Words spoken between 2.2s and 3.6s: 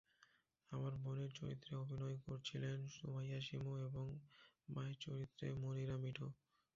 করছিলেন সুমাইয়া